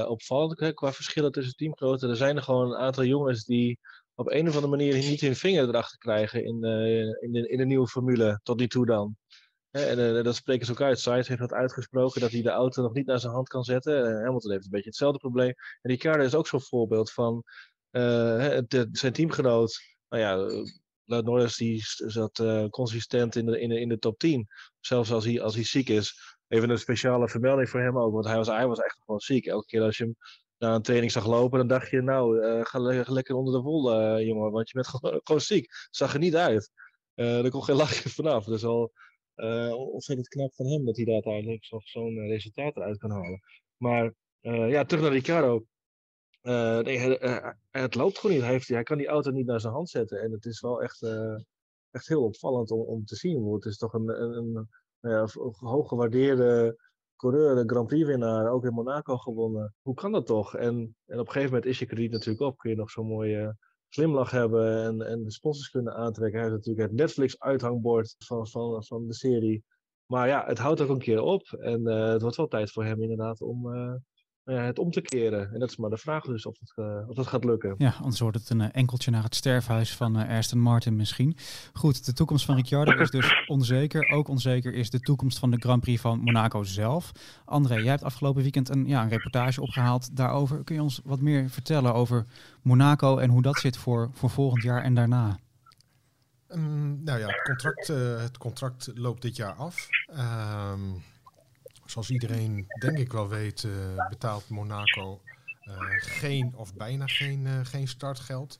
[0.08, 2.10] opvallend qua verschillen tussen teamgenoten.
[2.10, 3.78] Er zijn er gewoon een aantal jongens die
[4.14, 6.64] op een of andere manier niet hun vinger erachter krijgen in,
[7.20, 9.16] in, de, in nieuwe formule, tot nu toe dan.
[9.70, 10.98] Hè, en dat spreken ze ook uit.
[10.98, 14.22] Sainz heeft dat uitgesproken dat hij de auto nog niet naar zijn hand kan zetten.
[14.22, 15.54] Hamilton heeft een beetje hetzelfde probleem.
[15.80, 17.44] En Ricciardo is ook zo'n voorbeeld van
[17.92, 19.80] de- zijn teamgenoot.
[20.08, 20.62] Nou ja, eh,
[21.04, 24.46] Lando Norris die zat eh, consistent in de, in, de, in de top 10.
[24.80, 26.14] Zelfs als hij, als hij ziek is.
[26.48, 28.12] Even een speciale vermelding voor hem ook.
[28.12, 29.46] Want hij was, hij was echt gewoon ziek.
[29.46, 30.16] Elke keer als je hem
[30.58, 33.60] na een training zag lopen, dan dacht je, nou, eh, ga le- lekker onder de
[33.60, 34.50] wol, eh, jongen.
[34.50, 35.70] Want je bent gewoon, gewoon ziek.
[35.90, 36.70] Zag er niet uit.
[37.14, 38.44] Eh er kon geen lachje vanaf.
[38.44, 38.92] Dus al
[39.34, 43.10] eh, ontzettend knap van hem dat hij daar uiteindelijk zo- zo'n eh, resultaat eruit kan
[43.10, 43.40] halen.
[43.76, 45.64] Maar eh, ja, terug naar Ricardo.
[46.42, 48.44] Eh, nee, eh, het loopt gewoon niet.
[48.44, 50.20] Hij, heeft, hij kan die auto niet naar zijn hand zetten.
[50.20, 51.34] En het is wel echt, eh,
[51.90, 53.52] echt heel opvallend om, om te zien.
[53.52, 54.52] Het is toch een, een, een,
[55.00, 56.76] nou ja, v- hoog gewaardeerde
[57.16, 59.74] coureur, een Grand Prix winnaar, ook in Monaco gewonnen.
[59.82, 60.56] Hoe kan dat toch?
[60.56, 62.58] En, en op een gegeven moment is je krediet natuurlijk op.
[62.58, 63.56] Kun je nog zo'n mooie
[63.88, 66.40] glimlach hebben en, en de sponsors kunnen aantrekken.
[66.40, 69.64] Hij heeft natuurlijk het Netflix-uithangbord van, van, van de serie.
[70.06, 71.42] Maar ja, het houdt ook een keer op.
[71.48, 73.66] En het wordt wel tijd voor hem inderdaad om
[74.44, 75.52] het om te keren.
[75.52, 77.74] En dat is maar de vraag dus of het, eh, of dat gaat lukken.
[77.78, 81.36] Ja, anders wordt het een eh, enkeltje naar het sterfhuis van eh, Aston Martin misschien.
[81.72, 84.10] Goed, de toekomst van Ricciardo is dus onzeker.
[84.10, 87.12] Ook onzeker is de toekomst van de Grand Prix van Monaco zelf.
[87.44, 90.64] André, jij hebt afgelopen weekend een, ja, een reportage opgehaald daarover.
[90.64, 92.26] Kun je ons wat meer vertellen over
[92.62, 95.38] Monaco en hoe dat zit voor, voor volgend jaar en daarna?
[96.54, 99.88] Mm, nou ja, het contract, eh, het contract loopt dit jaar af.
[100.06, 100.80] Ehm,
[101.86, 105.20] zoals iedereen denk ik wel weet, eh, betaalt Monaco
[105.60, 108.58] eh, geen of bijna geen, eh, geen startgeld.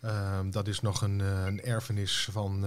[0.00, 2.64] Ehm, dat is nog een, een erfenis van,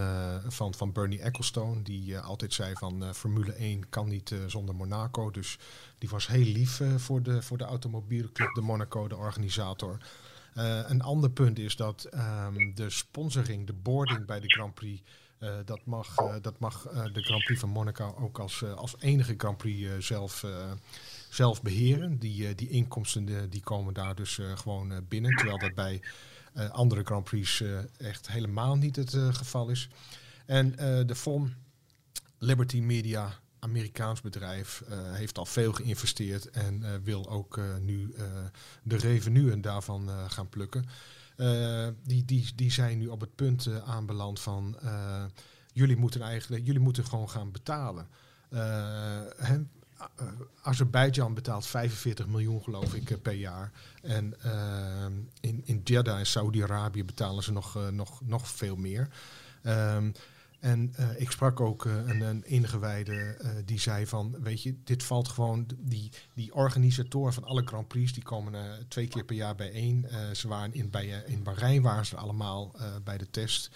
[0.47, 5.31] van, van Bernie Ecclestone, die altijd zei van Formule 1 kan niet zonder Monaco.
[5.31, 5.57] Dus
[5.97, 9.97] die was heel lief voor, de, voor de automobielclub de Monaco, de organisator.
[10.53, 15.01] Een ander punt is dat ehm, de sponsoring, de boarding bij de Grand Prix,
[15.43, 18.95] eh, dat mag, eh, dat mag eh, de Grand Prix van Monaco ook als, als
[18.99, 20.45] enige Grand Prix zelf,
[21.29, 22.17] zelf beheren.
[22.17, 26.01] Die, die inkomsten die komen daar dus gewoon binnen, terwijl dat bij
[26.71, 27.63] andere Grand Prix
[27.97, 29.89] echt helemaal niet het geval is.
[30.45, 30.71] En
[31.07, 31.53] de FOM,
[32.37, 38.13] Liberty Media, Amerikaans bedrijf, heeft al veel geïnvesteerd en wil ook nu
[38.83, 40.85] de revenuen daarvan gaan plukken.
[41.35, 45.23] Eh, die, die, die zijn nu op het punt eh, aanbeland van eh,
[45.73, 48.07] jullie moeten eigenlijk jullie moeten gewoon gaan betalen.
[49.37, 49.57] Hè,
[50.61, 53.71] Azerbeidzjan betaalt 45 miljoen, geloof ik, per jaar.
[54.01, 54.35] En
[55.39, 59.07] in, in Jeddah in Saudi-Arabië betalen ze nog, nog, nog veel meer.
[59.63, 60.13] Um,
[60.63, 64.75] en uh, ik sprak ook uh, een, een, ingewijde uh, die zei van, weet je,
[64.83, 69.35] dit valt gewoon, die, die organisatoren van alle Grand Prix, die komen twee keer per
[69.35, 70.07] jaar bijeen.
[70.33, 73.69] ze waren in, bij, in Bahrein waren ze allemaal bij de test.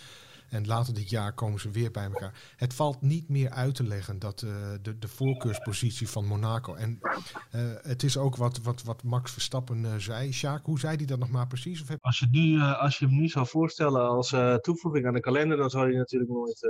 [0.49, 2.53] En later dit jaar komen ze weer bij elkaar.
[2.55, 6.73] Het valt niet meer uit te leggen dat uh, de, de voorkeurspositie van Monaco.
[6.73, 10.31] En uh, het is ook wat, wat, wat Max Verstappen uh, zei.
[10.31, 11.81] Sjaak, hoe zei hij dat nog maar precies?
[11.81, 15.57] Of als, je nu, als je hem nu zou voorstellen als toevoeging aan de kalender,
[15.57, 16.69] dan zou hij natuurlijk nooit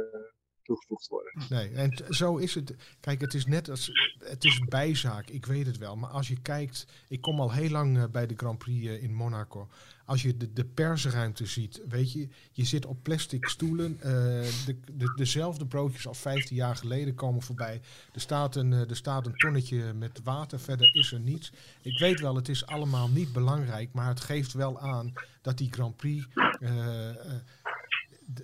[0.68, 1.34] toegevoegd worden.
[1.50, 2.76] Nee, en zo is het.
[3.00, 3.92] Kijk, het is net als.
[4.20, 5.96] Het is bijzaak, ik weet het wel.
[5.96, 6.86] Maar als je kijkt.
[7.08, 9.68] Ik kom al heel lang bij de Grand Prix in Monaco
[10.08, 13.92] als je de, de persruimte ziet, weet je, je zit op plastic stoelen.
[13.98, 17.82] Uh, de, de, dezelfde broodjes als 15 jaar geleden komen voorbij.
[18.14, 21.52] Er staat, een, er staat een tonnetje met water, verder is er niets.
[21.82, 25.72] Ik weet wel, het is allemaal niet belangrijk, maar het geeft wel aan dat die
[25.72, 26.28] Grand Prix.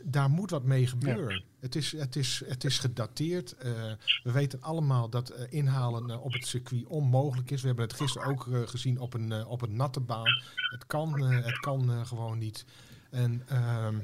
[0.03, 1.43] Daar moet wat mee gebeuren.
[1.59, 3.55] Het, is, het, is, het is gedateerd.
[3.65, 3.71] Uh,
[4.23, 7.61] we weten allemaal dat uh, inhalen uh, op het circuit onmogelijk is.
[7.61, 10.43] We hebben het gisteren ook gezien op een, op een natte baan.
[10.55, 12.65] Het kan, het kan gewoon niet.
[13.09, 13.99] En ehm,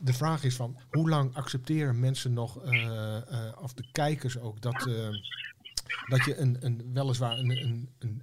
[0.00, 2.56] de vraag is van hoe lang accepteren mensen nog,
[3.60, 4.88] of de kijkers ook, dat,
[6.08, 8.22] dat je een, een, weliswaar een, een, een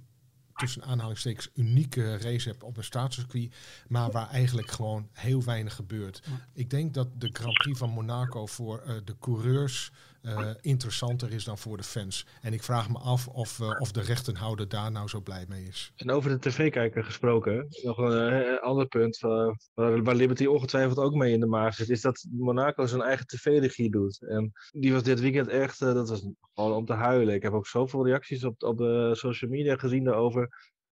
[0.56, 3.54] tussen aanhalingstekens unieke race hebt op een staatscircuit,
[3.88, 6.22] maar waar eigenlijk gewoon heel weinig gebeurt.
[6.52, 9.90] Ik denk dat de Grand Prix van Monaco voor uh, de coureurs
[10.26, 12.26] uh, interessanter is dan voor de fans.
[12.42, 15.64] En ik vraag me af of, uh, of de rechtenhouder daar nou zo blij mee
[15.64, 15.92] is.
[15.96, 21.32] En over de tv-kijker gesproken, nog een ander punt waar, waar, Liberty ongetwijfeld ook mee
[21.32, 24.22] in de maag zit, is dat Monaco zijn eigen tv-regie doet.
[24.28, 27.34] En die was dit weekend echt, dat was gewoon om te huilen.
[27.34, 30.48] Ik heb ook zoveel reacties op, op de social media gezien daarover.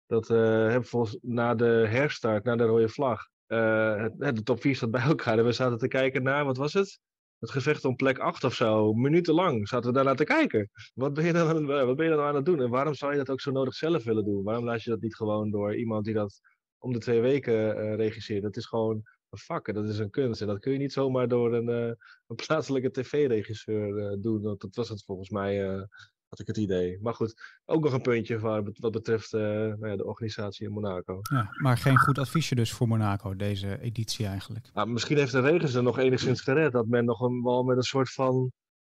[0.07, 0.27] Dat
[0.71, 5.37] heb volgens na de herstart, na de rode vlag, de top 4 staat bij elkaar.
[5.37, 6.99] En we zaten te kijken naar, wat was het?
[7.41, 10.69] Het gevecht om plek 8 of zo, minutenlang zaten we daar naar te kijken.
[10.93, 12.61] Wat ben, je dan, wat ben je dan aan het doen?
[12.61, 14.43] En waarom zou je dat ook zo nodig zelf willen doen?
[14.43, 16.39] Waarom laat je dat niet gewoon door iemand die dat
[16.77, 18.43] om de twee weken uh, regisseert?
[18.43, 18.95] Dat is gewoon
[19.29, 20.41] een vak, dat is een kunst.
[20.41, 21.93] En dat kun je niet zomaar door een, uh,
[22.27, 24.41] een plaatselijke tv-regisseur uh, doen.
[24.41, 25.87] Want dat was het volgens mij
[26.31, 26.97] had ik het idee.
[27.01, 30.73] Maar goed, ook nog een puntje waar, wat betreft uh, nou ja, de organisatie in
[30.73, 31.19] Monaco.
[31.21, 34.69] Ja, maar geen goed adviesje dus voor Monaco, deze editie eigenlijk.
[34.73, 36.71] Nou, misschien heeft de regen ze nog enigszins gered.
[36.71, 38.51] Dat men nog een, wel met een soort van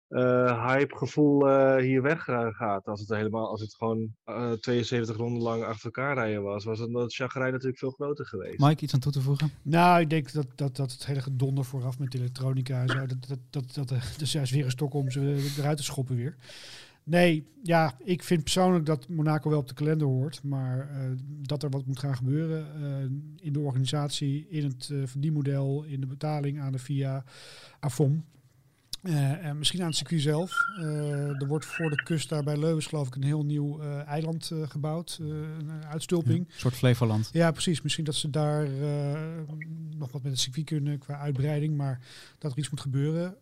[0.09, 2.85] uh, hype-gevoel uh, hier weg gaat.
[2.85, 4.15] Als het, helemaal, als het gewoon
[4.59, 8.59] 72 ronden lang achter elkaar rijden was, was het, het chagrijn natuurlijk veel groter geweest.
[8.59, 9.51] Mike, iets aan toe te voegen?
[9.61, 13.27] Nou, ik denk dat, dat, dat het hele gedonder vooraf met elektronica en zo, dat,
[13.27, 16.35] dat, dat, dat, dat is juist weer een stok om ze eruit te schoppen weer.
[17.05, 20.43] Nee, ja, ik vind persoonlijk dat Monaco wel op de kalender hoort.
[20.43, 25.07] Maar uh, dat er wat moet gaan gebeuren uh, in de organisatie, in het uh,
[25.07, 27.23] verdienmodel, in de betaling aan de VIA,
[27.79, 28.25] AFOM.
[29.01, 30.65] en misschien aan het circuit zelf.
[31.39, 35.17] er wordt voor de kust daar bij Leuven, geloof ik, een heel nieuw eiland gebouwd.
[35.21, 36.37] een uitstulping.
[36.37, 37.29] Ja, een soort Flevoland.
[37.31, 37.81] Ja, precies.
[37.81, 38.69] Misschien dat ze daar
[39.97, 41.77] nog wat met het circuit kunnen qua uitbreiding.
[41.77, 41.99] Maar
[42.37, 43.35] dat er iets moet gebeuren.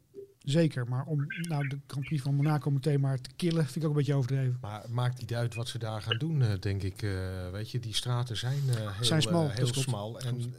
[0.44, 3.84] Zeker, maar om nou de Grand Prix van Monaco meteen maar te killen, vind ik
[3.84, 4.58] ook een beetje overdreven.
[4.62, 7.02] Maar maakt niet uit wat ze daar gaan doen, uh, denk ik.
[7.02, 9.50] Uh, weet je, die straten zijn, uh, heel, zijn smal.
[9.50, 10.20] heel smal.
[10.20, 10.54] En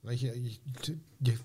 [0.00, 0.58] weet je je,
[1.18, 1.36] je,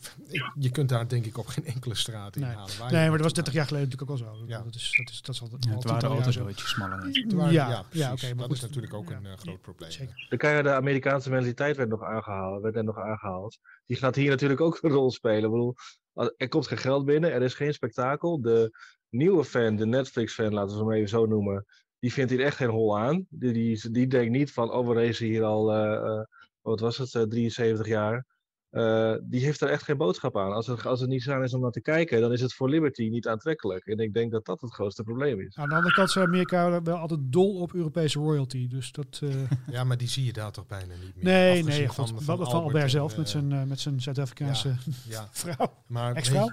[0.60, 2.50] je, kunt daar denk ik op geen enkele straat nee.
[2.50, 2.92] inhalen.
[2.92, 4.46] Nee, maar dat was 30 jaar geleden natuurlijk ook al zo.
[4.48, 4.62] Ja.
[4.64, 7.10] Dat is, dat is, dat is al, ja, het waren auto's een beetje smaller.
[7.28, 8.26] Ja, ja, ja oké.
[8.26, 8.56] Okay, dat goed.
[8.56, 9.92] is natuurlijk ook een groot probleem.
[9.92, 10.26] Zeker.
[10.30, 12.62] Dan kan je de Amerikaanse mentaliteit werd nog aangehaald.
[12.62, 13.58] Werd er nog aangehaald.
[13.86, 15.44] Die gaat hier natuurlijk ook een rol spelen.
[15.44, 15.76] Ik bedoel,
[16.14, 18.42] er komt geen geld binnen, er is geen spektakel.
[18.42, 18.72] De
[19.10, 21.66] nieuwe fan, de Netflix-fan, laten we hem even zo noemen,
[22.00, 23.26] die vindt hier echt geen hol aan.
[23.30, 26.24] Die, die, die denkt niet van, oh, we racen hier al, uh, uh,
[26.62, 28.26] wat was het, uh, 73 jaar.
[29.24, 30.54] Die heeft er echt geen boodschap aan.
[30.54, 32.70] Als het, als het niet aan is om naar te kijken, dan is het voor
[32.70, 33.86] Liberty niet aantrekkelijk.
[33.86, 35.56] En ik denk dat dat het grootste probleem is.
[35.56, 38.68] Aan de andere kant is Amerika wel altijd dol op Europese royalty.
[38.68, 39.22] Dus dat,
[39.72, 41.24] ja, maar die zie je daar toch bijna niet meer.
[41.24, 44.76] Nee, nee, van, van, van, van Albert zelf met zijn, met zijn Zuid-Afrikaanse ja,
[45.18, 45.28] ja.
[45.32, 45.74] vrouw.
[45.88, 46.52] Maar Ex-vrouw?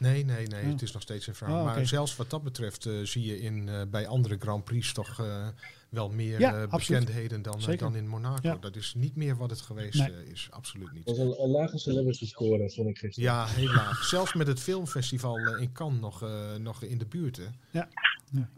[0.00, 0.64] Nee, nee, nee.
[0.64, 1.54] Het is nog steeds een vrouw.
[1.54, 1.74] Oh, okay.
[1.74, 5.20] Maar zelfs wat dat betreft uh, zie je in, uh, bij andere Grand Prix toch
[5.20, 5.46] uh,
[5.90, 8.48] wel meer Ja, eh, bekendheden dan, eh, dan in Monaco.
[8.48, 8.56] Ja.
[8.60, 10.12] Dat is niet meer wat het geweest Nee.
[10.12, 10.48] eh, is.
[10.50, 11.06] Absoluut niet.
[11.06, 13.30] Dat was een, een lage celebrity score, vond ik gisteren.
[13.30, 14.04] Ja, heel laag.
[14.04, 17.36] Zelfs met het filmfestival in Cannes nog, eh, nog in de buurt.
[17.36, 17.44] Hè.
[17.70, 17.88] Ja,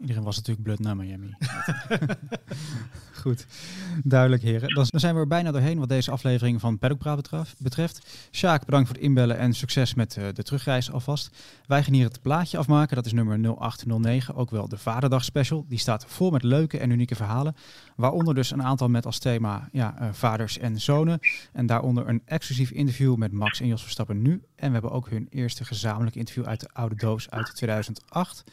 [0.01, 1.33] iedereen was natuurlijk blut naar Miami.
[3.21, 3.45] Goed,
[4.03, 4.75] duidelijk heren.
[4.75, 8.27] Dan, zijn we er bijna doorheen wat deze aflevering van Paddock Praat betreft.
[8.31, 11.29] Sjaak, bedankt voor het inbellen en succes met eh, de terugreis alvast.
[11.65, 15.65] Wij gaan hier het plaatje afmaken, dat is nummer 0809, ook wel de Vaderdag special.
[15.67, 17.15] Die staat vol met leuke en unieke
[17.95, 21.19] waaronder dus een aantal met als thema ja, eh, vaders en zonen.
[21.53, 24.43] En daaronder een exclusief interview met Max en Jos Verstappen nu.
[24.55, 28.43] En we hebben ook hun eerste gezamenlijk interview uit de oude doos uit 2008.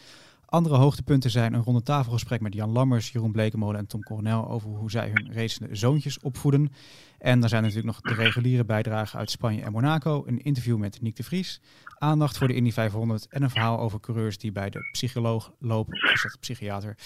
[0.51, 4.69] Andere hoogtepunten zijn een ronde tafelgesprek met Jan Lammers, Jeroen Blekemolen en Tom Coronel over
[4.69, 6.73] hoe zij hun racende zoontjes opvoeden.
[7.19, 11.03] En er zijn natuurlijk nog de reguliere bijdragen uit Spanje en Monaco, een interview met
[11.03, 11.61] Nick de Vries,
[11.99, 16.03] aandacht voor de Indy 500 en een verhaal over coureurs die bij de psycholoog lopen,
[16.03, 16.97] of is dat de psychiater.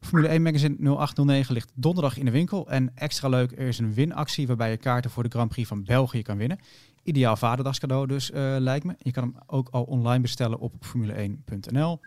[0.00, 3.94] Formule 1 Magazine 0809 ligt donderdag in de winkel en extra leuk, er is een
[3.94, 6.58] winactie waarbij je kaarten voor de Grand Prix van België kan winnen.
[7.02, 8.94] Ideaal vaderdagscadeau dus eh, lijkt me.
[8.98, 12.00] Je kan hem ook al online bestellen op formule1.nl.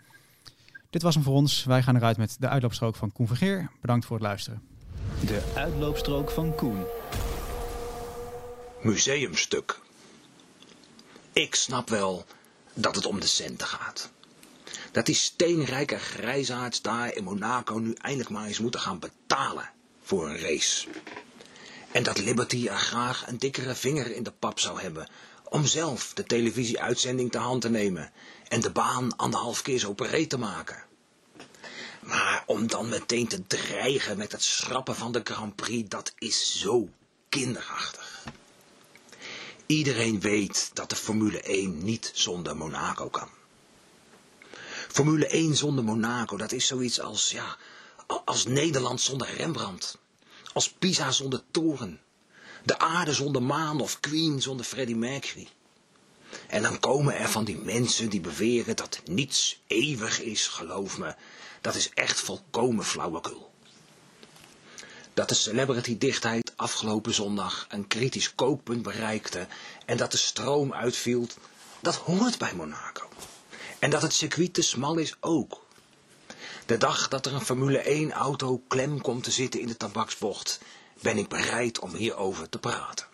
[0.92, 1.64] Dit was hem voor ons.
[1.64, 3.70] Wij gaan eruit met de uitloopstrook van Koen Vergeer.
[3.80, 4.62] Bedankt voor het luisteren.
[5.26, 6.84] De uitloopstrook van Koen.
[8.82, 9.80] museumstuk.
[11.32, 12.24] Ik snap wel
[12.74, 14.10] dat het om de centen gaat.
[14.90, 19.70] Dat die steenrijke grijzaards daar in Monaco nu eindelijk maar eens moeten gaan betalen
[20.02, 20.88] voor een race.
[21.92, 25.08] En dat Liberty er graag een dikkere vinger in de pap zou hebben
[25.52, 28.12] om zelf de televisieuitzending te hand te nemen
[28.48, 30.82] en de baan anderhalf keer zo breed te maken.
[32.00, 36.60] Maar om dan meteen te dreigen met het schrappen van de Grand Prix, dat is
[36.60, 36.88] zo
[37.28, 38.24] kinderachtig.
[39.66, 43.28] Iedereen weet dat de Formule 1 niet zonder Monaco kan.
[44.88, 47.56] Formule 1 zonder Monaco, dat is zoiets als, ja,
[48.24, 49.98] als Nederland zonder Rembrandt.
[50.52, 52.00] Als Pisa zonder toren.
[52.62, 55.48] De aarde zonder maan of Queen zonder Freddie Mercury.
[56.46, 61.14] En dan komen er van die mensen die beweren dat niets eeuwig is, geloof me.
[61.60, 63.50] Dat is echt volkomen flauwekul.
[65.14, 69.46] Dat de celebrity-dichtheid afgelopen zondag een kritisch kookpunt bereikte
[69.86, 71.26] en dat de stroom uitviel,
[71.80, 73.08] dat hoort bij Monaco.
[73.78, 75.60] En dat het circuit te smal is ook.
[76.66, 80.60] De dag dat er een Formule 1-auto klem komt te zitten in de tabaksbocht,
[81.02, 83.06] ben ik bereid om hierover te praten.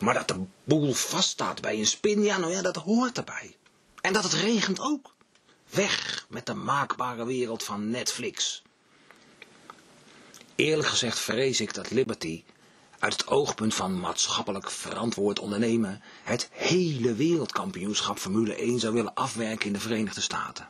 [0.00, 3.56] Maar dat de boel vaststaat bij een spin, ja, nou ja, dat hoort erbij.
[4.00, 5.14] En dat het regent ook.
[5.70, 8.62] Weg met de maakbare wereld van Netflix.
[10.54, 12.44] Eerlijk gezegd vrees ik dat Liberty,
[12.98, 19.66] uit het oogpunt van maatschappelijk verantwoord ondernemen, het hele wereldkampioenschap Formule 1 zou willen afwerken
[19.66, 20.68] in de Verenigde Staten.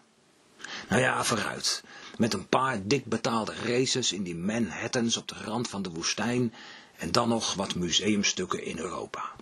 [0.89, 1.83] Nou ja, vooruit.
[2.17, 6.55] Met een paar dik betaalde races in die Manhattans op de rand van de woestijn
[6.97, 9.33] en dan nog wat museumstukken in Europa.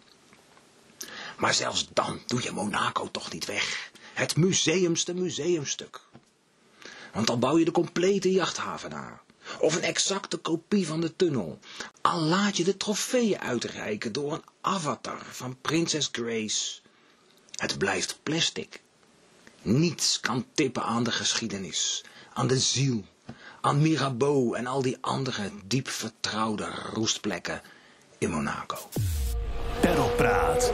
[1.37, 3.91] Maar zelfs dan doe je Monaco toch niet weg.
[4.13, 6.01] Het museumste museumstuk.
[7.13, 9.21] Want dan bouw je de complete jachthaven na.
[9.61, 11.59] Of een exacte kopie van de tunnel.
[12.01, 16.81] Al laat je de trofeeën uitreiken door een avatar van prinses Grace.
[17.57, 18.81] Het blijft plastic.
[19.63, 23.05] Niets kan tippen aan de geschiedenis, aan de ziel,
[23.61, 27.63] aan Mirabeau en al die andere diep vertrouwde roestplekken
[28.19, 28.89] in Monaco.
[29.81, 30.73] Perlpraat.